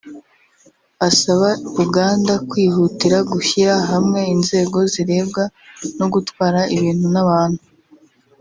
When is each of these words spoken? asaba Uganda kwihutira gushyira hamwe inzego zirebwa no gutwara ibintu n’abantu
asaba 1.07 1.49
Uganda 1.83 2.33
kwihutira 2.49 3.17
gushyira 3.31 3.73
hamwe 3.89 4.21
inzego 4.35 4.77
zirebwa 4.93 5.43
no 5.97 6.07
gutwara 6.13 6.59
ibintu 6.75 7.07
n’abantu 7.13 7.61